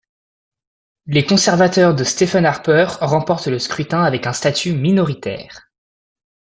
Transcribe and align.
Les 1.05 1.23
conservateurs 1.27 1.93
de 1.93 2.03
Stephen 2.03 2.43
Harper 2.47 2.87
remportent 3.01 3.45
le 3.49 3.59
scrutin 3.59 4.01
avec 4.03 4.25
un 4.25 4.33
statut 4.33 4.73
minoritaire. 4.73 5.69